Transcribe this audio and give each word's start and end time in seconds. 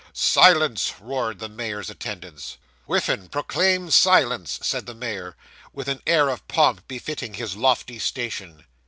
'Silence!' 0.13 0.95
roared 0.99 1.37
the 1.37 1.47
mayor's 1.47 1.87
attendants. 1.87 2.57
'Whiffin, 2.87 3.29
proclaim 3.29 3.91
silence,' 3.91 4.57
said 4.63 4.87
the 4.87 4.95
mayor, 4.95 5.35
with 5.73 5.87
an 5.87 6.01
air 6.07 6.27
of 6.29 6.47
pomp 6.47 6.87
befitting 6.87 7.35
his 7.35 7.55
lofty 7.55 7.99
station. 7.99 8.65